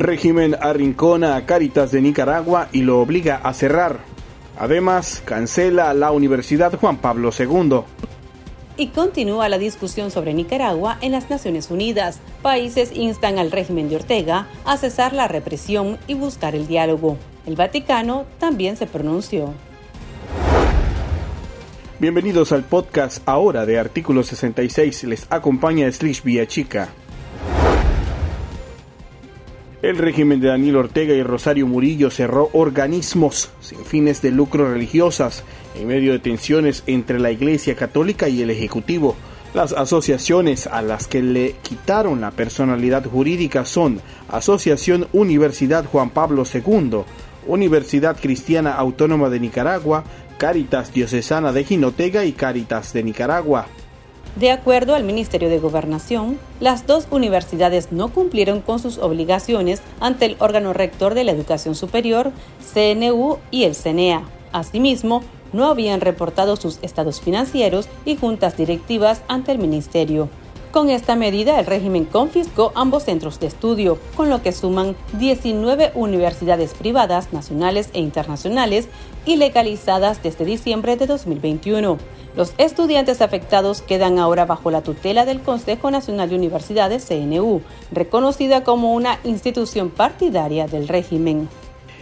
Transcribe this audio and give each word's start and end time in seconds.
Régimen 0.00 0.56
arrincona 0.60 1.36
a 1.36 1.46
Cáritas 1.46 1.92
de 1.92 2.02
Nicaragua 2.02 2.68
y 2.72 2.82
lo 2.82 3.00
obliga 3.00 3.36
a 3.36 3.54
cerrar. 3.54 4.00
Además, 4.58 5.22
cancela 5.24 5.94
la 5.94 6.10
Universidad 6.10 6.76
Juan 6.78 6.96
Pablo 6.96 7.30
II. 7.36 7.82
Y 8.76 8.88
continúa 8.88 9.48
la 9.48 9.58
discusión 9.58 10.10
sobre 10.10 10.34
Nicaragua 10.34 10.98
en 11.00 11.12
las 11.12 11.30
Naciones 11.30 11.70
Unidas. 11.70 12.18
Países 12.42 12.90
instan 12.92 13.38
al 13.38 13.52
régimen 13.52 13.88
de 13.88 13.96
Ortega 13.96 14.48
a 14.64 14.76
cesar 14.76 15.12
la 15.12 15.28
represión 15.28 15.98
y 16.08 16.14
buscar 16.14 16.56
el 16.56 16.66
diálogo. 16.66 17.16
El 17.46 17.54
Vaticano 17.54 18.24
también 18.38 18.76
se 18.76 18.86
pronunció. 18.86 19.54
Bienvenidos 22.00 22.50
al 22.50 22.64
podcast 22.64 23.22
ahora 23.26 23.64
de 23.64 23.78
Artículo 23.78 24.24
66. 24.24 25.04
Les 25.04 25.26
acompaña 25.30 25.90
Slish 25.90 26.22
Chica. 26.48 26.88
El 29.84 29.98
régimen 29.98 30.40
de 30.40 30.48
Daniel 30.48 30.76
Ortega 30.76 31.12
y 31.12 31.22
Rosario 31.22 31.66
Murillo 31.66 32.08
cerró 32.10 32.48
organismos 32.54 33.50
sin 33.60 33.84
fines 33.84 34.22
de 34.22 34.30
lucro 34.30 34.72
religiosas 34.72 35.44
en 35.74 35.86
medio 35.86 36.12
de 36.12 36.20
tensiones 36.20 36.84
entre 36.86 37.20
la 37.20 37.30
Iglesia 37.30 37.76
Católica 37.76 38.26
y 38.26 38.40
el 38.40 38.48
Ejecutivo. 38.48 39.14
Las 39.52 39.74
asociaciones 39.74 40.66
a 40.68 40.80
las 40.80 41.06
que 41.06 41.20
le 41.20 41.56
quitaron 41.60 42.22
la 42.22 42.30
personalidad 42.30 43.04
jurídica 43.04 43.66
son 43.66 44.00
Asociación 44.30 45.06
Universidad 45.12 45.84
Juan 45.84 46.08
Pablo 46.08 46.44
II, 46.50 47.02
Universidad 47.46 48.18
Cristiana 48.18 48.72
Autónoma 48.72 49.28
de 49.28 49.38
Nicaragua, 49.38 50.04
Caritas 50.38 50.94
Diocesana 50.94 51.52
de 51.52 51.62
Jinotega 51.62 52.24
y 52.24 52.32
Caritas 52.32 52.94
de 52.94 53.02
Nicaragua. 53.02 53.66
De 54.36 54.50
acuerdo 54.50 54.96
al 54.96 55.04
Ministerio 55.04 55.48
de 55.48 55.60
Gobernación, 55.60 56.40
las 56.58 56.88
dos 56.88 57.06
universidades 57.12 57.92
no 57.92 58.08
cumplieron 58.12 58.62
con 58.62 58.80
sus 58.80 58.98
obligaciones 58.98 59.80
ante 60.00 60.26
el 60.26 60.36
órgano 60.40 60.72
rector 60.72 61.14
de 61.14 61.22
la 61.22 61.30
educación 61.30 61.76
superior, 61.76 62.32
CNU 62.72 63.38
y 63.52 63.62
el 63.62 63.76
CNEA. 63.76 64.24
Asimismo, 64.50 65.22
no 65.52 65.66
habían 65.66 66.00
reportado 66.00 66.56
sus 66.56 66.80
estados 66.82 67.20
financieros 67.20 67.88
y 68.04 68.16
juntas 68.16 68.56
directivas 68.56 69.22
ante 69.28 69.52
el 69.52 69.58
Ministerio. 69.58 70.28
Con 70.72 70.90
esta 70.90 71.14
medida, 71.14 71.60
el 71.60 71.66
régimen 71.66 72.04
confiscó 72.04 72.72
ambos 72.74 73.04
centros 73.04 73.38
de 73.38 73.46
estudio, 73.46 74.00
con 74.16 74.30
lo 74.30 74.42
que 74.42 74.50
suman 74.50 74.96
19 75.20 75.92
universidades 75.94 76.74
privadas, 76.74 77.32
nacionales 77.32 77.90
e 77.92 78.00
internacionales, 78.00 78.88
ilegalizadas 79.26 80.20
desde 80.24 80.44
diciembre 80.44 80.96
de 80.96 81.06
2021. 81.06 81.98
Los 82.36 82.52
estudiantes 82.58 83.20
afectados 83.20 83.80
quedan 83.80 84.18
ahora 84.18 84.44
bajo 84.44 84.72
la 84.72 84.82
tutela 84.82 85.24
del 85.24 85.40
Consejo 85.40 85.92
Nacional 85.92 86.30
de 86.30 86.34
Universidades, 86.34 87.06
CNU, 87.06 87.62
reconocida 87.92 88.64
como 88.64 88.92
una 88.92 89.20
institución 89.22 89.90
partidaria 89.90 90.66
del 90.66 90.88
régimen. 90.88 91.48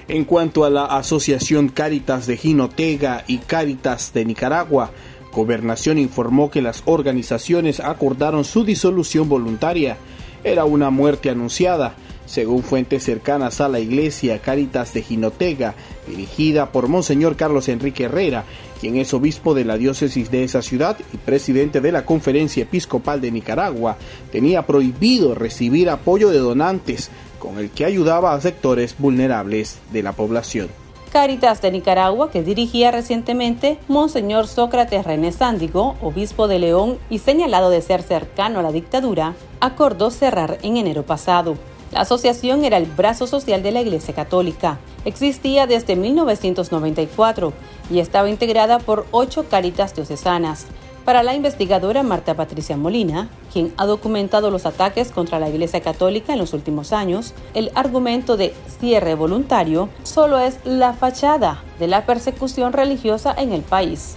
En 0.08 0.24
cuanto 0.24 0.64
a 0.64 0.70
la 0.70 0.86
Asociación 0.86 1.69
Cáritas 1.69 2.27
de 2.27 2.39
Jinotega 2.39 3.24
y 3.27 3.39
Cáritas 3.39 4.14
de 4.14 4.24
Nicaragua, 4.24 4.91
Gobernación 5.34 5.98
informó 5.98 6.50
que 6.50 6.62
las 6.62 6.83
organizaciones 6.86 7.80
acordaron 7.80 8.44
su 8.44 8.64
disolución 8.64 9.28
voluntaria. 9.28 9.98
Era 10.44 10.64
una 10.64 10.91
muerte 10.91 11.30
anunciada, 11.30 11.94
según 12.33 12.62
fuentes 12.62 13.05
cercanas 13.05 13.61
a 13.61 13.69
la 13.69 13.78
iglesia 13.78 14.41
Caritas 14.41 14.94
de 14.94 15.02
Jinotega, 15.02 15.75
dirigida 16.08 16.72
por 16.72 16.89
Monseñor 16.89 17.36
Carlos 17.36 17.69
Enrique 17.69 18.05
Herrera, 18.05 18.44
quien 18.80 18.97
es 18.97 19.12
obispo 19.12 19.52
de 19.52 19.66
la 19.66 19.77
diócesis 19.77 20.30
de 20.30 20.42
esa 20.42 20.62
ciudad 20.62 20.97
y 21.12 21.19
presidente 21.19 21.83
de 21.83 21.92
la 21.92 22.06
Conferencia 22.06 22.62
Episcopal 22.62 23.20
de 23.20 23.33
Nicaragua, 23.33 23.98
tenía 24.30 24.66
prohibido 24.66 25.34
recibir 25.34 25.91
apoyo 25.91 26.30
de 26.30 26.39
donantes, 26.39 27.11
con 27.39 27.58
el 27.58 27.69
que 27.69 27.84
ayudaba 27.84 28.33
a 28.33 28.41
sectores 28.41 28.94
vulnerables 28.96 29.77
de 29.92 30.02
la 30.02 30.12
población. 30.12 30.69
Caritas 31.12 31.61
de 31.61 31.70
Nicaragua, 31.70 32.30
que 32.30 32.42
dirigía 32.42 32.90
recientemente 32.90 33.77
Monseñor 33.89 34.46
Sócrates 34.46 35.05
René 35.05 35.33
Sándigo, 35.33 35.96
obispo 36.01 36.48
de 36.48 36.58
León 36.58 36.96
y 37.11 37.18
señalado 37.18 37.68
de 37.68 37.83
ser 37.83 38.02
cercano 38.02 38.61
a 38.61 38.62
la 38.62 38.73
dictadura, 38.73 39.34
acordó 39.61 40.11
cerrar 40.11 40.57
en 40.62 40.78
enero 40.78 41.02
pasado. 41.02 41.58
La 41.92 42.01
asociación 42.01 42.64
era 42.64 42.79
el 42.79 42.86
brazo 42.86 43.27
social 43.27 43.63
de 43.63 43.70
la 43.70 43.83
Iglesia 43.83 44.14
Católica. 44.14 44.79
Existía 45.05 45.67
desde 45.67 45.95
1994 45.95 47.53
y 47.91 47.98
estaba 47.98 48.30
integrada 48.30 48.79
por 48.79 49.07
ocho 49.11 49.45
caritas 49.48 49.95
diocesanas. 49.95 50.67
Para 51.05 51.23
la 51.23 51.35
investigadora 51.35 52.02
Marta 52.02 52.35
Patricia 52.35 52.77
Molina, 52.77 53.29
quien 53.52 53.75
ha 53.77 53.85
documentado 53.85 54.51
los 54.51 54.64
ataques 54.64 55.11
contra 55.11 55.39
la 55.39 55.51
Iglesia 55.51 55.83
Católica 55.83 56.33
en 56.33 56.39
los 56.39 56.55
últimos 56.55 56.92
años, 56.95 57.35
el 57.52 57.70
argumento 57.75 58.39
de 58.39 58.55
cierre 58.81 59.14
voluntario 59.14 59.91
solo 60.05 60.39
es 60.39 60.58
la 60.64 60.95
fachada 60.95 61.63
de 61.79 61.89
la 61.89 62.07
persecución 62.07 62.73
religiosa 62.73 63.35
en 63.36 63.52
el 63.52 63.63
país. 63.63 64.17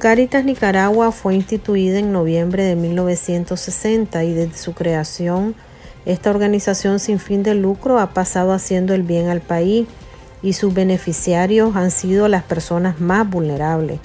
Caritas 0.00 0.44
Nicaragua 0.44 1.12
fue 1.12 1.36
instituida 1.36 2.00
en 2.00 2.10
noviembre 2.10 2.64
de 2.64 2.74
1960 2.74 4.24
y 4.24 4.32
desde 4.32 4.56
su 4.56 4.72
creación 4.72 5.54
esta 6.06 6.30
organización 6.30 6.98
sin 6.98 7.18
fin 7.18 7.42
de 7.42 7.54
lucro 7.54 7.98
ha 7.98 8.10
pasado 8.10 8.52
haciendo 8.52 8.94
el 8.94 9.02
bien 9.02 9.28
al 9.28 9.40
país 9.40 9.86
y 10.42 10.54
sus 10.54 10.74
beneficiarios 10.74 11.76
han 11.76 11.90
sido 11.90 12.28
las 12.28 12.42
personas 12.42 13.00
más 13.00 13.28
vulnerables 13.28 14.00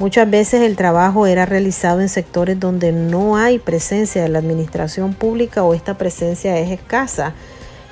Muchas 0.00 0.30
veces 0.30 0.62
el 0.62 0.76
trabajo 0.76 1.26
era 1.26 1.44
realizado 1.44 2.00
en 2.00 2.08
sectores 2.08 2.58
donde 2.58 2.90
no 2.90 3.36
hay 3.36 3.58
presencia 3.58 4.22
de 4.22 4.30
la 4.30 4.38
administración 4.38 5.12
pública 5.12 5.62
o 5.62 5.74
esta 5.74 5.98
presencia 5.98 6.58
es 6.58 6.70
escasa. 6.70 7.34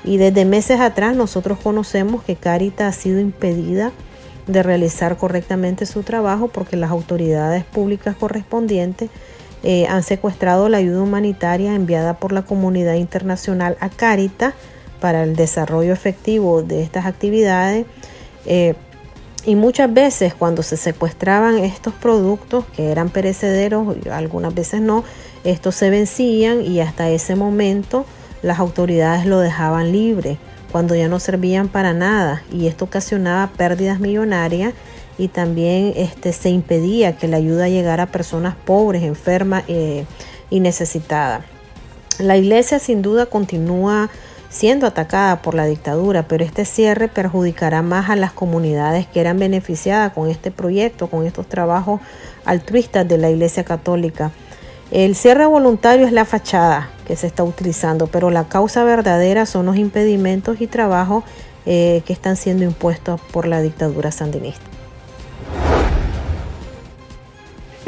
Y 0.03 0.17
desde 0.17 0.43
meses 0.43 0.79
atrás 0.79 1.15
nosotros 1.15 1.59
conocemos 1.59 2.23
que 2.23 2.35
Caritas 2.35 2.97
ha 2.97 2.99
sido 2.99 3.19
impedida 3.19 3.91
de 4.47 4.63
realizar 4.63 5.17
correctamente 5.17 5.85
su 5.85 6.01
trabajo 6.01 6.47
porque 6.47 6.77
las 6.77 6.89
autoridades 6.89 7.63
públicas 7.63 8.15
correspondientes 8.15 9.11
eh, 9.63 9.87
han 9.87 10.03
secuestrado 10.03 10.69
la 10.69 10.77
ayuda 10.77 11.01
humanitaria 11.01 11.75
enviada 11.75 12.15
por 12.15 12.31
la 12.31 12.43
comunidad 12.43 12.95
internacional 12.95 13.77
a 13.79 13.89
Caritas 13.89 14.53
para 14.99 15.23
el 15.23 15.35
desarrollo 15.35 15.93
efectivo 15.93 16.61
de 16.63 16.83
estas 16.83 17.05
actividades. 17.05 17.85
Eh, 18.45 18.75
y 19.45 19.55
muchas 19.55 19.93
veces 19.93 20.33
cuando 20.33 20.63
se 20.63 20.77
secuestraban 20.77 21.59
estos 21.59 21.93
productos 21.93 22.65
que 22.75 22.91
eran 22.91 23.09
perecederos, 23.09 23.95
algunas 24.11 24.53
veces 24.53 24.81
no, 24.81 25.03
estos 25.43 25.75
se 25.75 25.89
vencían 25.89 26.61
y 26.65 26.81
hasta 26.81 27.09
ese 27.09 27.35
momento 27.35 28.05
las 28.41 28.59
autoridades 28.59 29.25
lo 29.25 29.39
dejaban 29.39 29.91
libre 29.91 30.37
cuando 30.71 30.95
ya 30.95 31.07
no 31.07 31.19
servían 31.19 31.67
para 31.67 31.93
nada 31.93 32.43
y 32.51 32.67
esto 32.67 32.85
ocasionaba 32.85 33.47
pérdidas 33.47 33.99
millonarias 33.99 34.73
y 35.19 35.27
también 35.27 35.93
este, 35.97 36.31
se 36.31 36.49
impedía 36.49 37.17
que 37.17 37.27
la 37.27 37.37
ayuda 37.37 37.67
llegara 37.67 38.03
a 38.03 38.07
personas 38.07 38.55
pobres, 38.55 39.03
enfermas 39.03 39.65
eh, 39.67 40.05
y 40.49 40.61
necesitadas. 40.61 41.43
La 42.19 42.37
iglesia 42.37 42.79
sin 42.79 43.01
duda 43.01 43.25
continúa 43.25 44.09
siendo 44.49 44.87
atacada 44.87 45.41
por 45.41 45.55
la 45.55 45.65
dictadura, 45.65 46.27
pero 46.27 46.43
este 46.43 46.63
cierre 46.63 47.09
perjudicará 47.09 47.81
más 47.81 48.09
a 48.09 48.15
las 48.15 48.31
comunidades 48.31 49.07
que 49.07 49.19
eran 49.19 49.37
beneficiadas 49.37 50.13
con 50.13 50.29
este 50.29 50.51
proyecto, 50.51 51.07
con 51.07 51.25
estos 51.25 51.47
trabajos 51.47 51.99
altruistas 52.45 53.07
de 53.07 53.17
la 53.17 53.29
Iglesia 53.29 53.65
Católica. 53.65 54.31
El 54.89 55.15
cierre 55.15 55.45
voluntario 55.45 56.07
es 56.07 56.13
la 56.13 56.25
fachada 56.25 56.89
que 57.05 57.17
se 57.17 57.27
está 57.27 57.43
utilizando, 57.43 58.07
pero 58.07 58.31
la 58.31 58.47
causa 58.47 58.85
verdadera 58.85 59.45
son 59.45 59.65
los 59.65 59.75
impedimentos 59.75 60.61
y 60.61 60.67
trabajos 60.67 61.25
eh, 61.65 62.03
que 62.05 62.13
están 62.13 62.37
siendo 62.37 62.63
impuestos 62.63 63.19
por 63.31 63.47
la 63.47 63.61
dictadura 63.61 64.11
sandinista. 64.11 64.78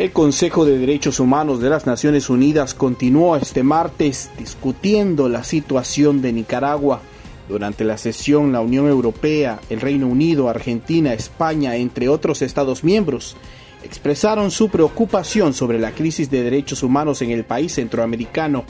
El 0.01 0.11
Consejo 0.11 0.65
de 0.65 0.79
Derechos 0.79 1.19
Humanos 1.19 1.59
de 1.59 1.69
las 1.69 1.85
Naciones 1.85 2.31
Unidas 2.31 2.73
continuó 2.73 3.35
este 3.35 3.61
martes 3.61 4.31
discutiendo 4.35 5.29
la 5.29 5.43
situación 5.43 6.23
de 6.23 6.33
Nicaragua. 6.33 7.01
Durante 7.47 7.83
la 7.83 7.99
sesión, 7.99 8.51
la 8.51 8.61
Unión 8.61 8.87
Europea, 8.87 9.59
el 9.69 9.79
Reino 9.79 10.07
Unido, 10.07 10.49
Argentina, 10.49 11.13
España, 11.13 11.75
entre 11.75 12.09
otros 12.09 12.41
Estados 12.41 12.83
miembros, 12.83 13.37
expresaron 13.83 14.49
su 14.49 14.69
preocupación 14.69 15.53
sobre 15.53 15.77
la 15.77 15.91
crisis 15.91 16.31
de 16.31 16.41
derechos 16.41 16.81
humanos 16.81 17.21
en 17.21 17.29
el 17.29 17.45
país 17.45 17.75
centroamericano. 17.75 18.63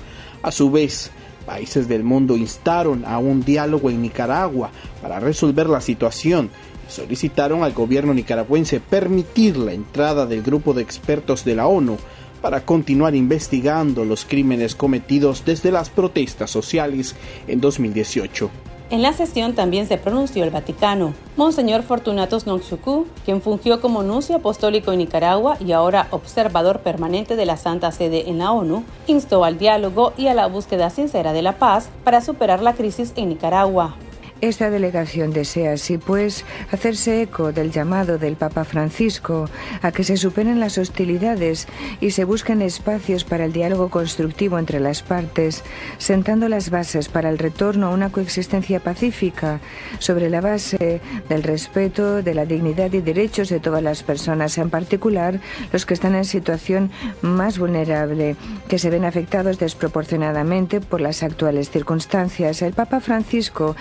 A 0.44 0.52
su 0.52 0.70
vez, 0.70 1.12
países 1.42 1.88
del 1.88 2.04
mundo 2.04 2.38
instaron 2.38 3.04
a 3.06 3.18
un 3.18 3.44
diálogo 3.44 3.90
en 3.90 4.02
Nicaragua 4.02 4.72
para 5.02 5.20
resolver 5.20 5.68
la 5.68 5.82
situación 5.82 6.50
solicitaron 6.92 7.64
al 7.64 7.74
gobierno 7.74 8.14
nicaragüense 8.14 8.80
permitir 8.80 9.58
la 9.58 9.74
entrada 9.74 10.26
del 10.26 10.44
grupo 10.44 10.74
de 10.74 10.82
expertos 10.82 11.44
de 11.46 11.56
la 11.56 11.68
ONU 11.68 11.98
para 12.42 12.66
continuar 12.66 13.16
investigando 13.16 14.04
los 14.04 14.26
crímenes 14.26 14.76
cometidos 14.76 15.46
desde 15.46 15.72
las 15.72 15.90
protestas 15.90 16.52
sociales 16.52 17.16
en 17.48 17.62
2018. 17.62 18.71
En 18.92 19.02
la 19.02 19.14
sesión 19.14 19.56
también 19.56 19.88
se 19.88 19.98
pronunció 19.98 20.44
el 20.44 20.50
Vaticano. 20.50 21.14
Monseñor 21.38 21.82
Fortunatos 21.82 22.46
Nonchuku, 22.46 23.08
quien 23.24 23.42
fungió 23.42 23.80
como 23.80 24.04
nuncio 24.04 24.36
apostólico 24.36 24.92
en 24.92 24.98
Nicaragua 24.98 25.56
y 25.66 25.72
ahora 25.72 26.08
observador 26.12 26.82
permanente 26.82 27.38
de 27.38 27.46
la 27.46 27.56
Santa 27.56 27.94
Sede 27.94 28.30
en 28.30 28.40
la 28.40 28.52
ONU, 28.52 28.84
instó 29.08 29.46
al 29.46 29.58
diálogo 29.58 30.12
y 30.18 30.28
a 30.28 30.34
la 30.34 30.48
búsqueda 30.48 30.90
sincera 30.90 31.32
de 31.32 31.42
la 31.42 31.54
paz 31.54 31.88
para 32.04 32.20
superar 32.20 32.62
la 32.62 32.74
crisis 32.74 33.14
en 33.16 33.30
Nicaragua. 33.30 33.96
Esta 34.42 34.72
delegación 34.72 35.34
desea, 35.34 35.74
así 35.74 36.00
pues, 36.00 36.46
hacerse 36.72 37.22
eco 37.22 37.52
del 37.52 37.72
llamado 37.72 38.18
del 38.18 38.38
Papa 38.38 38.64
Francisco 38.64 39.48
a 39.84 39.92
que 39.92 40.04
se 40.04 40.18
superen 40.18 40.60
las 40.60 40.80
hostilidades 40.80 41.68
y 42.00 42.10
se 42.10 42.24
busquen 42.24 42.64
espacios 42.64 43.24
para 43.24 43.46
el 43.46 43.54
diálogo 43.54 43.90
constructivo 43.90 44.58
entre 44.58 44.80
las 44.80 45.04
partes, 45.04 45.64
sentando 46.00 46.50
las 46.50 46.72
bases 46.72 47.08
para 47.08 47.30
el 47.30 47.38
retorno 47.38 47.86
a 47.86 47.90
una 47.92 48.12
coexistencia 48.12 48.80
pacífica 48.80 49.60
sobre 50.00 50.28
la 50.28 50.42
base 50.42 51.02
del 51.30 51.44
respeto 51.44 52.24
de 52.24 52.34
la 52.34 52.48
dignidad 52.48 52.92
y 52.94 53.02
derechos 53.02 53.50
de 53.50 53.60
todas 53.60 53.84
las 53.84 54.02
personas, 54.02 54.58
en 54.58 54.72
particular 54.72 55.40
los 55.72 55.86
que 55.86 55.94
están 55.94 56.16
en 56.16 56.26
situación 56.26 56.90
más 57.22 57.60
vulnerable, 57.60 58.36
que 58.68 58.80
se 58.80 58.90
ven 58.90 59.06
afectados 59.06 59.60
desproporcionadamente 59.60 60.82
por 60.82 61.00
las 61.00 61.22
actuales 61.22 61.70
circunstancias. 61.70 62.64
El 62.64 62.74
Papa 62.74 63.02
Francisco 63.02 63.76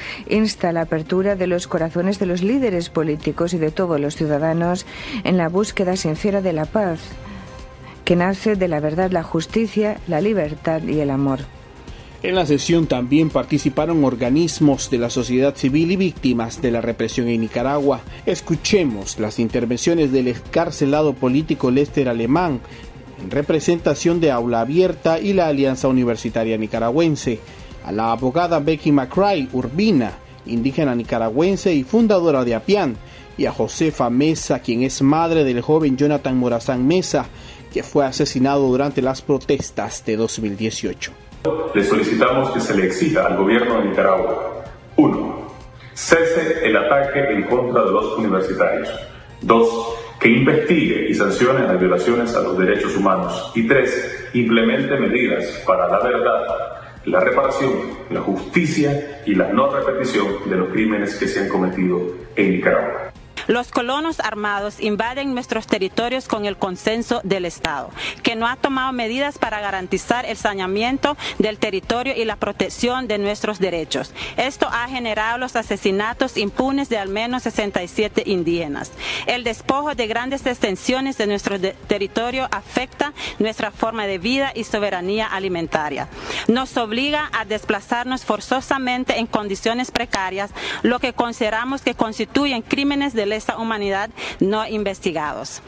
está 0.51 0.73
la 0.73 0.83
apertura 0.83 1.37
de 1.37 1.47
los 1.47 1.69
corazones 1.69 2.19
de 2.19 2.27
los 2.27 2.43
líderes 2.43 2.91
políticos 2.91 3.55
y 3.55 3.59
de 3.59 3.71
todos 3.71 4.01
los 4.01 4.17
ciudadanos 4.17 4.85
en 5.23 5.37
la 5.37 5.49
búsqueda 5.49 5.97
sincera 5.97 6.43
de 6.43 6.53
la 6.53 6.65
paz, 6.67 7.01
que 8.05 8.17
nace 8.17 8.57
de 8.57 8.67
la 8.67 8.81
verdad, 8.81 9.13
la 9.13 9.23
justicia, 9.23 10.01
la 10.09 10.21
libertad 10.21 10.83
y 10.83 10.99
el 10.99 11.11
amor. 11.11 11.39
En 12.25 12.35
la 12.35 12.45
sesión 12.45 12.87
también 12.87 13.31
participaron 13.31 14.05
organismos 14.05 14.91
de 14.91 14.99
la 14.99 15.09
sociedad 15.09 15.55
civil 15.55 15.93
y 15.93 15.97
víctimas 15.97 16.61
de 16.61 16.73
la 16.73 16.81
represión 16.81 17.29
en 17.29 17.43
Nicaragua. 17.43 18.01
Escuchemos 18.27 19.21
las 19.21 19.39
intervenciones 19.39 20.11
del 20.11 20.29
excarcelado 20.29 21.15
político 21.15 21.71
Lester 21.71 22.09
Alemán 22.09 22.61
en 23.23 23.31
representación 23.31 24.21
de 24.21 24.33
Aula 24.33 24.63
Abierta 24.63 25.21
y 25.21 25.33
la 25.33 25.47
Alianza 25.47 25.89
Universitaria 25.89 26.59
Nicaragüense, 26.59 27.39
a 27.85 27.93
la 27.93 28.13
abogada 28.13 28.59
Becky 28.59 28.93
McCray 28.93 29.49
Urbina, 29.53 30.13
indígena 30.47 30.95
nicaragüense 30.95 31.75
y 31.75 31.85
fundadora 31.85 32.45
de 32.45 32.55
Apián, 32.55 32.97
y 33.37 33.47
a 33.47 33.53
Josefa 33.53 34.11
Mesa, 34.11 34.61
quien 34.61 34.83
es 34.83 35.01
madre 35.01 35.45
del 35.45 35.63
joven 35.63 35.97
Jonathan 35.97 36.37
Morazán 36.37 36.87
Mesa, 36.87 37.27
que 37.73 37.83
fue 37.83 38.05
asesinado 38.05 38.67
durante 38.67 39.01
las 39.01 39.23
protestas 39.23 40.05
de 40.05 40.17
2018. 40.17 41.13
Le 41.75 41.85
solicitamos 41.85 42.51
que 42.51 42.61
se 42.61 42.77
le 42.77 42.87
exija 42.87 43.27
al 43.27 43.39
gobierno 43.39 43.79
de 43.79 43.89
Nicaragua 43.89 44.65
1. 44.97 45.51
Cese 45.95 46.67
el 46.67 46.77
ataque 46.77 47.33
en 47.33 47.45
contra 47.45 47.85
de 47.85 47.91
los 47.91 48.19
universitarios. 48.19 48.89
2. 49.43 49.69
Que 50.21 50.29
investigue 50.29 51.09
y 51.09 51.15
sancione 51.15 51.67
las 51.67 51.81
violaciones 51.81 52.35
a 52.35 52.43
los 52.43 52.59
derechos 52.59 52.95
humanos. 52.97 53.53
Y 53.55 53.67
3. 53.67 54.29
Implemente 54.35 54.97
medidas 54.97 55.63
para 55.67 55.89
la 55.89 56.01
verdad 56.01 56.90
la 57.05 57.21
reparación, 57.21 57.73
la 58.11 58.21
justicia 58.21 59.23
y 59.27 59.35
la 59.35 59.53
no 59.53 59.71
repetición 59.71 60.49
de 60.49 60.57
los 60.57 60.69
crímenes 60.71 61.15
que 61.17 61.27
se 61.27 61.41
han 61.41 61.49
cometido 61.49 62.15
en 62.37 62.51
Nicaragua. 62.51 63.10
Los 63.51 63.73
colonos 63.73 64.21
armados 64.21 64.79
invaden 64.79 65.35
nuestros 65.35 65.67
territorios 65.67 66.29
con 66.29 66.47
el 66.47 66.57
consenso 66.57 67.21
del 67.25 67.45
Estado, 67.45 67.91
que 68.23 68.37
no 68.37 68.47
ha 68.47 68.55
tomado 68.55 68.93
medidas 68.93 69.39
para 69.39 69.59
garantizar 69.59 70.25
el 70.25 70.37
saneamiento 70.37 71.17
del 71.41 71.59
territorio 71.59 72.15
y 72.17 72.25
la 72.25 72.37
protección 72.37 73.09
de 73.09 73.19
nuestros 73.19 73.59
derechos. 73.59 74.15
Esto 74.37 74.69
ha 74.71 74.87
generado 74.87 75.37
los 75.37 75.57
asesinatos 75.57 76.37
impunes 76.37 76.89
de 76.91 76.99
al 76.99 77.09
menos 77.09 77.43
67 77.43 78.23
indígenas. 78.27 78.93
El 79.27 79.43
despojo 79.43 79.97
de 79.97 80.07
grandes 80.07 80.47
extensiones 80.47 81.19
de 81.19 81.27
nuestro 81.27 81.59
territorio 81.59 82.47
afecta 82.53 83.15
nuestra 83.41 83.73
forma 83.73 84.07
de 84.07 84.19
vida 84.19 84.53
y 84.55 84.63
soberanía 84.63 85.27
alimentaria. 85.27 86.07
Nos 86.47 86.77
obliga 86.77 87.29
a 87.33 87.45
desplazarnos 87.45 88.25
forzosamente 88.25 89.19
en 89.19 89.27
condiciones 89.27 89.91
precarias, 89.91 90.53
lo 90.83 91.01
que 91.01 91.15
consideramos 91.15 91.83
que 91.83 91.97
constituyen 91.97 92.63
crímenes 92.63 93.13
de 93.13 93.27
lesa 93.27 93.40
humanidad 93.59 94.11
no 94.41 94.67
investigados. 94.67 95.63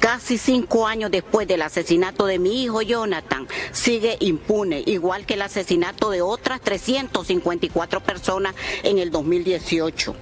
Casi 0.00 0.38
cinco 0.38 0.86
años 0.86 1.10
después 1.10 1.48
del 1.48 1.62
asesinato 1.62 2.26
de 2.26 2.38
mi 2.38 2.62
hijo 2.62 2.82
Jonathan, 2.82 3.48
sigue 3.72 4.16
impune, 4.20 4.82
igual 4.86 5.26
que 5.26 5.34
el 5.34 5.42
asesinato 5.42 6.10
de 6.10 6.22
otras 6.22 6.60
354 6.60 8.00
personas 8.00 8.54
en 8.82 8.98
el 8.98 9.10
2018. 9.10 10.14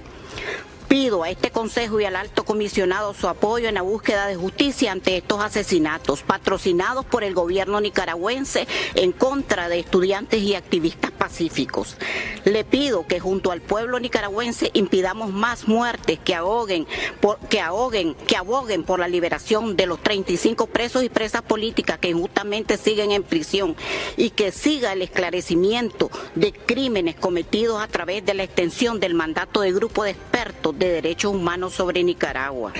Pido 0.87 1.23
a 1.23 1.29
este 1.29 1.49
Consejo 1.51 1.99
y 1.99 2.05
al 2.05 2.15
alto 2.15 2.45
comisionado 2.45 3.13
su 3.13 3.27
apoyo 3.27 3.67
en 3.67 3.75
la 3.75 3.81
búsqueda 3.81 4.27
de 4.27 4.35
justicia 4.35 4.91
ante 4.91 5.17
estos 5.17 5.41
asesinatos 5.41 6.21
patrocinados 6.21 7.05
por 7.05 7.23
el 7.23 7.33
gobierno 7.33 7.81
nicaragüense 7.81 8.67
en 8.93 9.11
contra 9.11 9.67
de 9.67 9.79
estudiantes 9.79 10.41
y 10.41 10.53
activistas 10.53 11.11
pacíficos. 11.11 11.97
Le 12.43 12.63
pido 12.63 13.07
que 13.07 13.19
junto 13.19 13.51
al 13.51 13.61
pueblo 13.61 13.99
nicaragüense 13.99 14.69
impidamos 14.73 15.31
más 15.31 15.67
muertes 15.67 16.19
que 16.23 16.35
ahoguen, 16.35 16.85
por, 17.19 17.39
que 17.49 17.61
ahoguen, 17.61 18.13
que 18.13 18.37
aboguen 18.37 18.83
por 18.83 18.99
la 18.99 19.07
liberación 19.07 19.75
de 19.75 19.87
los 19.87 20.01
35 20.01 20.67
presos 20.67 21.03
y 21.03 21.09
presas 21.09 21.41
políticas 21.41 21.97
que 21.97 22.09
injustamente 22.09 22.77
siguen 22.77 23.11
en 23.11 23.23
prisión 23.23 23.75
y 24.17 24.29
que 24.29 24.51
siga 24.51 24.93
el 24.93 25.01
esclarecimiento 25.01 26.11
de 26.35 26.53
crímenes 26.53 27.15
cometidos 27.15 27.81
a 27.81 27.87
través 27.87 28.23
de 28.25 28.35
la 28.35 28.43
extensión 28.43 28.99
del 28.99 29.15
mandato 29.15 29.61
de 29.61 29.71
grupo 29.71 30.03
de 30.03 30.11
expertos 30.11 30.74
de 30.77 30.89
derechos 30.89 31.33
humanos 31.33 31.73
sobre 31.73 32.03
Nicaragua. 32.03 32.73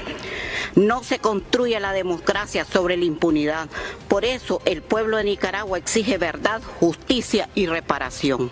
No 0.76 1.04
se 1.04 1.20
construye 1.20 1.80
la 1.80 1.94
democracia 1.94 2.66
sobre 2.66 2.98
la 2.98 3.06
impunidad. 3.06 3.68
Por 4.08 4.26
eso 4.26 4.62
el 4.66 4.82
pueblo 4.82 5.18
de 5.18 5.24
Nicaragua 5.24 5.78
exige 5.78 6.18
verdad, 6.18 6.62
justicia 6.80 7.50
y 7.56 7.66
reparación. 7.66 8.52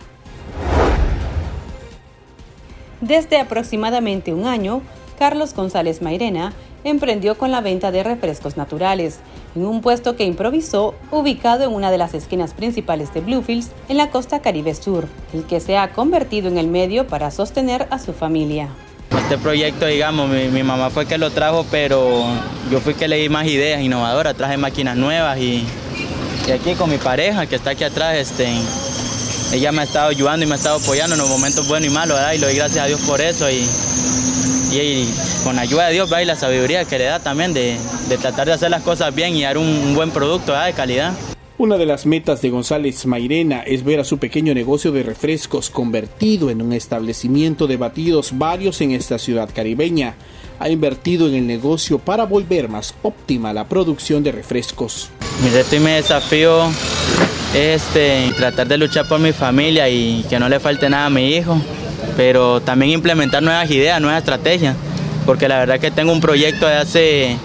Desde 3.02 3.38
aproximadamente 3.38 4.34
un 4.34 4.48
año, 4.48 4.82
Carlos 5.20 5.54
González 5.54 6.02
Mairena 6.02 6.54
emprendió 6.84 7.38
con 7.38 7.52
la 7.52 7.62
venta 7.62 7.92
de 7.92 8.04
refrescos 8.04 8.58
naturales 8.58 9.20
en 9.56 9.66
un 9.66 9.82
puesto 9.82 10.16
que 10.16 10.26
improvisó 10.26 10.96
ubicado 11.12 11.64
en 11.64 11.74
una 11.74 11.92
de 11.92 11.98
las 11.98 12.14
esquinas 12.14 12.54
principales 12.54 13.14
de 13.14 13.22
Bluefields 13.22 13.72
en 13.90 13.98
la 13.98 14.10
costa 14.10 14.42
caribe 14.42 14.74
sur, 14.74 15.08
el 15.34 15.44
que 15.46 15.60
se 15.60 15.78
ha 15.78 15.92
convertido 15.92 16.48
en 16.48 16.58
el 16.58 16.68
medio 16.68 17.08
para 17.08 17.32
sostener 17.32 17.88
a 17.90 18.00
su 18.00 18.14
familia. 18.14 18.70
Este 19.18 19.38
proyecto, 19.38 19.86
digamos, 19.86 20.30
mi, 20.30 20.64
mamá 20.64 20.90
fue 20.90 21.06
que 21.06 21.18
lo 21.18 21.30
trajo, 21.30 21.66
pero 21.70 22.26
yo 22.72 22.82
fui 22.82 22.96
que 22.96 23.08
le 23.08 23.18
di 23.18 23.30
más 23.30 23.46
ideas 23.46 23.82
innovadoras, 23.82 24.36
traje 24.36 24.58
máquinas 24.58 24.98
nuevas 24.98 25.38
y, 25.38 25.66
aquí 26.54 26.74
con 26.74 26.90
mi 26.90 26.98
pareja 26.98 27.46
que 27.46 27.56
está 27.56 27.72
aquí 27.72 27.84
atrás, 27.84 28.18
este, 28.18 28.48
ella 29.54 29.72
me 29.72 29.82
ha 29.82 29.84
estado 29.86 30.10
ayudando 30.10 30.44
y 30.46 30.48
me 30.48 30.54
ha 30.54 30.58
estado 30.58 30.78
apoyando 30.78 31.16
en 31.16 31.22
los 31.22 31.30
momentos 31.30 31.68
buenos 31.68 31.90
y 31.90 31.94
malos, 31.94 32.20
y 32.34 32.40
le 32.40 32.48
doy 32.48 32.56
gracias 32.56 32.84
a 32.84 32.88
Dios 32.88 33.02
por 33.02 33.22
eso 33.22 33.50
y, 33.50 33.68
con 35.44 35.56
la 35.56 35.62
ayuda 35.62 35.88
de 35.88 35.94
Dios 35.94 36.10
y 36.20 36.26
la 36.26 36.36
sabiduría 36.36 36.86
que 36.86 36.98
le 36.98 37.06
da 37.06 37.20
también 37.20 37.54
de, 37.54 37.78
tratar 38.20 38.48
de 38.48 38.54
hacer 38.54 38.72
las 38.72 38.82
cosas 38.82 39.14
bien 39.14 39.36
y 39.36 39.44
dar 39.44 39.58
un, 39.58 39.94
buen 39.94 40.10
producto 40.10 40.54
de 40.54 40.74
calidad. 40.74 41.14
Una 41.60 41.78
de 41.78 41.86
las 41.86 42.08
metas 42.08 42.42
de 42.42 42.50
González 42.50 43.06
Mairena 43.06 43.62
es 43.62 43.84
ver 43.84 44.00
a 44.00 44.04
su 44.04 44.18
pequeño 44.18 44.56
negocio 44.56 44.92
de 44.92 45.04
refrescos 45.04 45.70
convertido 45.70 46.50
en 46.50 46.64
un 46.64 46.74
establecimiento 46.74 47.68
de 47.68 47.78
batidos 47.78 48.40
varios 48.40 48.82
en 48.82 48.90
esta 48.90 49.20
ciudad 49.20 49.48
caribeña. 49.54 50.16
Ha 50.58 50.70
invertido 50.70 51.28
en 51.28 51.36
el 51.36 51.46
negocio 51.46 52.00
para 52.00 52.26
volver 52.26 52.70
más 52.70 52.96
óptima 53.04 53.54
la 53.54 53.68
producción 53.70 54.24
de 54.24 54.32
refrescos. 54.32 55.12
Mi 55.44 55.50
reto 55.52 55.76
y 55.76 55.80
mi 55.80 55.92
desafío 55.92 56.70
es 57.54 57.84
este, 57.84 58.32
tratar 58.36 58.68
de 58.68 58.80
luchar 58.80 59.08
por 59.08 59.20
mi 59.20 59.32
familia 59.32 59.88
y 59.90 60.26
que 60.28 60.40
no 60.40 60.50
le 60.50 60.60
falte 60.60 60.90
nada 60.90 61.06
a 61.06 61.12
mi 61.12 61.36
hijo, 61.36 61.62
pero 62.18 62.62
también 62.62 62.94
implementar 62.94 63.44
nuevas 63.44 63.70
ideas, 63.70 64.02
nuevas 64.02 64.22
estrategias, 64.22 64.76
porque 65.24 65.48
la 65.48 65.60
verdad 65.60 65.80
que 65.80 65.92
tengo 65.92 66.14
un 66.14 66.20
proyecto 66.20 66.66
de 66.66 66.78
hace 66.78 67.38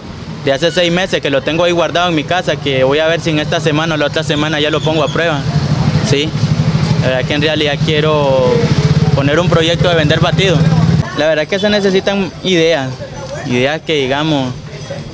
de 0.44 0.52
hace 0.52 0.70
seis 0.70 0.92
meses 0.92 1.20
que 1.20 1.30
lo 1.30 1.42
tengo 1.42 1.64
ahí 1.64 1.72
guardado 1.72 2.08
en 2.08 2.14
mi 2.14 2.24
casa, 2.24 2.56
que 2.56 2.84
voy 2.84 2.98
a 2.98 3.06
ver 3.06 3.20
si 3.20 3.30
en 3.30 3.38
esta 3.38 3.60
semana 3.60 3.94
o 3.94 3.98
la 3.98 4.06
otra 4.06 4.22
semana 4.22 4.60
ya 4.60 4.70
lo 4.70 4.80
pongo 4.80 5.02
a 5.02 5.08
prueba. 5.08 5.40
Sí, 6.08 6.28
la 7.02 7.08
verdad 7.08 7.24
que 7.28 7.34
en 7.34 7.42
realidad 7.42 7.74
quiero 7.84 8.52
poner 9.14 9.38
un 9.40 9.48
proyecto 9.48 9.88
de 9.88 9.94
vender 9.94 10.20
batidos. 10.20 10.58
La 11.16 11.26
verdad 11.26 11.46
que 11.46 11.58
se 11.58 11.68
necesitan 11.68 12.30
ideas, 12.44 12.90
ideas 13.46 13.80
que 13.82 13.94
digamos, 13.94 14.52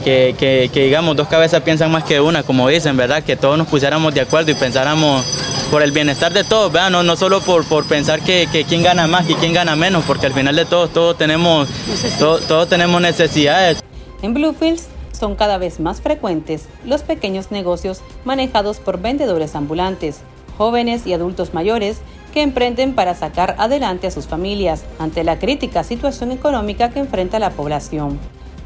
que, 0.05 0.71
digamos 0.73 1.17
dos 1.17 1.29
cabezas 1.29 1.63
piensan 1.63 1.91
más 1.91 2.05
que 2.05 2.21
una, 2.21 2.43
como 2.43 2.69
dicen, 2.69 2.97
¿verdad? 2.97 3.23
Que 3.23 3.37
todos 3.37 3.57
nos 3.57 3.67
pusiéramos 3.67 4.15
de 4.15 4.21
acuerdo 4.21 4.51
y 4.51 4.55
pensáramos 4.55 5.25
por 5.71 5.83
el 5.83 5.93
bienestar 5.93 6.33
de 6.33 6.45
todos, 6.45 6.71
¿verdad? 6.71 6.91
No, 6.91 7.03
no 7.03 7.17
solo 7.17 7.41
por, 7.41 7.65
por 7.65 7.87
pensar 7.87 8.21
que, 8.21 8.47
quién 8.69 8.83
gana 8.83 9.07
más 9.07 9.29
y 9.29 9.35
quién 9.35 9.55
gana 9.55 9.75
menos, 9.75 10.05
porque 10.07 10.27
al 10.27 10.35
final 10.35 10.55
de 10.55 10.67
todos, 10.67 10.93
todos 10.93 11.17
tenemos, 11.17 11.69
todos 12.19 12.69
tenemos 12.69 13.01
necesidades. 13.01 13.83
En 14.23 14.35
Bluefields 14.35 14.94
son 15.15 15.35
cada 15.37 15.59
vez 15.59 15.81
más 15.81 16.01
frecuentes 16.01 16.67
los 16.85 17.03
pequeños 17.03 17.51
negocios 17.51 18.03
manejados 18.25 18.79
por 18.79 19.01
vendedores 19.01 19.55
ambulantes, 19.55 20.21
jóvenes 20.59 21.07
y 21.07 21.13
adultos 21.13 21.55
mayores 21.55 22.01
que 22.33 22.43
emprenden 22.43 22.95
para 22.95 23.15
sacar 23.15 23.55
adelante 23.59 24.09
a 24.09 24.11
sus 24.11 24.27
familias 24.27 24.85
ante 24.99 25.25
la 25.25 25.39
crítica 25.39 25.85
situación 25.85 26.33
económica 26.33 26.91
que 26.91 27.01
enfrenta 27.01 27.39
la 27.39 27.51
población. 27.51 28.19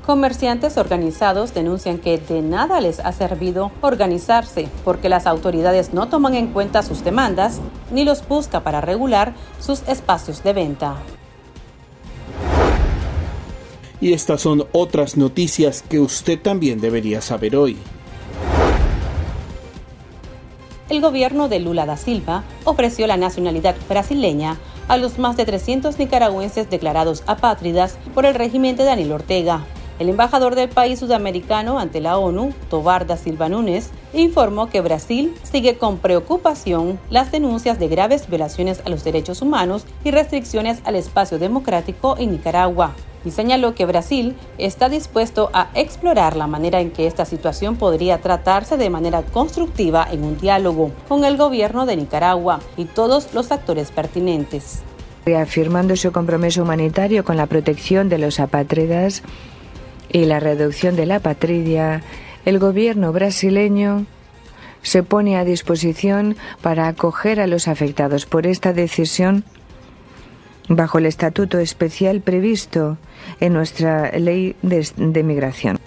Comerciantes 0.07 0.79
organizados 0.79 1.53
denuncian 1.53 1.99
que 1.99 2.17
de 2.17 2.41
nada 2.41 2.81
les 2.81 2.99
ha 2.99 3.13
servido 3.13 3.71
organizarse 3.83 4.67
porque 4.83 5.11
las 5.11 5.27
autoridades 5.27 5.93
no 5.93 6.09
toman 6.09 6.35
en 6.35 6.47
cuenta 6.47 6.83
sus 6.83 7.05
demandas 7.05 7.61
ni 7.91 8.05
los 8.05 8.27
busca 8.27 8.61
para 8.61 8.81
regular 8.81 9.35
sus 9.61 9.87
espacios 9.87 10.43
de 10.43 10.55
venta. 10.55 10.97
Y 14.01 14.13
estas 14.13 14.43
son 14.43 14.67
otras 14.73 15.17
noticias 15.17 15.83
que 15.83 15.99
usted 15.99 16.41
también 16.41 16.81
debería 16.81 17.21
saber 17.21 17.57
hoy. 17.57 17.77
El 20.89 21.03
gobierno 21.03 21.49
de 21.49 21.59
Lula 21.59 21.85
da 21.85 21.97
Silva 21.97 22.45
ofreció 22.65 23.07
la 23.07 23.19
nacionalidad 23.19 23.77
brasileña 23.89 24.57
a 24.89 24.97
los 24.97 25.19
más 25.19 25.37
de 25.37 25.45
300 25.45 25.99
nicaragüenses 25.99 26.71
declarados 26.71 27.23
apátridas 27.27 27.99
por 28.15 28.25
el 28.25 28.35
régimen 28.35 28.77
de 28.77 28.85
Daniel 28.85 29.13
Ortega. 29.13 29.67
El 29.99 30.09
embajador 30.09 30.55
del 30.55 30.69
país 30.69 31.01
sudamericano 31.01 31.79
ante 31.79 32.01
la 32.01 32.19
ONU, 32.19 32.55
Tobarda 32.71 33.17
Silva 33.17 33.49
Núñez, 33.49 33.91
informó 34.15 34.71
que 34.71 34.81
Brasil 34.81 35.35
sigue 35.43 35.77
con 35.77 35.99
preocupación 35.99 36.99
las 37.11 37.33
denuncias 37.33 37.79
de 37.79 37.89
graves 37.89 38.31
violaciones 38.31 38.81
a 38.87 38.89
los 38.89 39.05
derechos 39.05 39.43
humanos 39.43 39.85
y 40.05 40.13
restricciones 40.13 40.81
al 40.85 40.95
espacio 40.95 41.39
democrático 41.39 42.17
en 42.17 42.31
Nicaragua 42.31 42.95
y 43.25 43.31
señaló 43.31 43.75
que 43.75 43.87
Brasil 43.87 44.37
está 44.59 44.89
dispuesto 44.89 45.51
a 45.53 45.69
explorar 45.75 46.37
la 46.37 46.47
manera 46.47 46.81
en 46.81 46.91
que 46.91 47.07
esta 47.07 47.25
situación 47.25 47.77
podría 47.77 48.19
tratarse 48.19 48.77
de 48.77 48.91
manera 48.91 49.23
constructiva 49.23 50.07
en 50.11 50.25
un 50.25 50.39
diálogo 50.39 50.93
con 51.09 51.25
el 51.25 51.37
gobierno 51.37 51.87
de 51.87 51.97
Nicaragua 51.97 52.61
y 52.77 52.85
todos 52.85 53.35
los 53.35 53.53
actores 53.53 53.91
pertinentes. 53.91 54.83
Reafirmando 55.25 55.95
su 55.97 56.11
compromiso 56.13 56.63
humanitario 56.63 57.25
con 57.25 57.37
la 57.37 57.47
protección 57.47 58.09
de 58.09 58.19
los 58.19 58.41
apátridas, 58.41 59.23
y 60.11 60.25
la 60.25 60.41
reducción 60.41 60.97
de 60.97 61.07
la 61.07 61.21
patria, 61.21 62.03
el 62.45 62.59
gobierno 62.59 63.13
brasileño 63.13 64.07
se 64.83 65.03
pone 65.03 65.37
a 65.37 65.45
disposición 65.45 66.37
para 66.63 66.89
acoger 66.89 67.41
a 67.41 67.47
los 67.47 67.69
afectados 67.69 68.27
por 68.27 68.47
esta 68.47 68.73
decisión 68.73 69.45
bajo 70.69 70.99
el 70.99 71.07
estatuto 71.07 71.59
especial 71.59 72.21
previsto 72.21 72.99
en 73.41 73.53
nuestra 73.53 74.11
ley 74.19 74.55
de, 74.63 75.23
migración. 75.23 75.79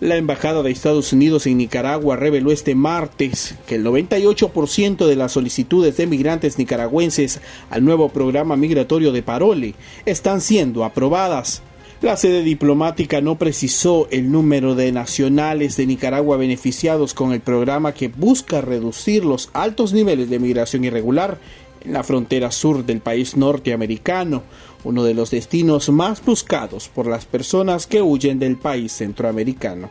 La 0.00 0.16
Embajada 0.16 0.62
de 0.62 0.70
Estados 0.70 1.12
Unidos 1.12 1.46
en 1.46 1.56
Nicaragua 1.56 2.16
reveló 2.16 2.50
este 2.50 2.74
martes 2.74 3.54
que 3.66 3.76
el 3.76 3.84
98% 3.84 5.06
de 5.06 5.16
las 5.16 5.32
solicitudes 5.32 5.96
de 5.96 6.06
migrantes 6.06 6.58
nicaragüenses 6.58 7.40
al 7.70 7.84
nuevo 7.84 8.10
programa 8.10 8.56
migratorio 8.56 9.12
de 9.12 9.22
Parole 9.22 9.74
están 10.04 10.40
siendo 10.40 10.84
aprobadas. 10.84 11.62
La 12.02 12.18
sede 12.18 12.42
diplomática 12.42 13.22
no 13.22 13.36
precisó 13.38 14.08
el 14.10 14.30
número 14.30 14.74
de 14.74 14.92
nacionales 14.92 15.78
de 15.78 15.86
Nicaragua 15.86 16.36
beneficiados 16.36 17.14
con 17.14 17.32
el 17.32 17.40
programa 17.40 17.94
que 17.94 18.08
busca 18.08 18.60
reducir 18.60 19.24
los 19.24 19.48
altos 19.54 19.94
niveles 19.94 20.28
de 20.28 20.38
migración 20.38 20.84
irregular 20.84 21.38
en 21.84 21.92
la 21.92 22.02
frontera 22.02 22.50
sur 22.50 22.84
del 22.84 23.00
país 23.00 23.36
norteamericano, 23.36 24.42
uno 24.84 25.04
de 25.04 25.14
los 25.14 25.30
destinos 25.30 25.88
más 25.88 26.24
buscados 26.24 26.88
por 26.88 27.06
las 27.06 27.24
personas 27.24 27.86
que 27.86 28.02
huyen 28.02 28.38
del 28.38 28.56
país 28.56 28.92
centroamericano. 28.92 29.90